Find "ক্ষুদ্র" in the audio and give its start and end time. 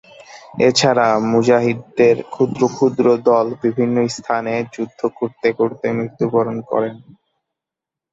2.29-2.61, 2.75-3.05